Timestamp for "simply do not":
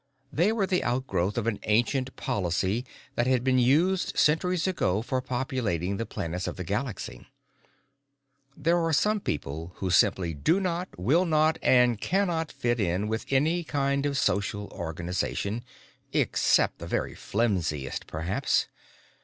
9.91-10.87